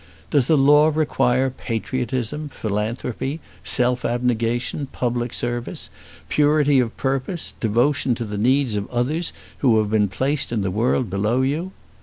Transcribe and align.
Does 0.31 0.47
the 0.47 0.57
law 0.57 0.91
require 0.91 1.51
patriotism, 1.51 2.49
philanthropy, 2.49 3.39
self 3.63 4.03
abnegation, 4.03 4.87
public 4.87 5.31
service, 5.31 5.91
purity 6.27 6.79
of 6.79 6.97
purpose, 6.97 7.53
devotion 7.59 8.15
to 8.15 8.25
the 8.25 8.39
needs 8.39 8.75
of 8.75 8.89
others 8.89 9.31
who 9.59 9.77
have 9.77 9.91
been 9.91 10.07
placed 10.07 10.51
in 10.51 10.63
the 10.63 10.71
world 10.71 11.11
below 11.11 11.43
you? 11.43 11.71